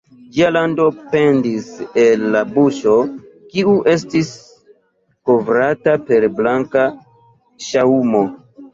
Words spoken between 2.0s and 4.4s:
el la buŝo, kiu estis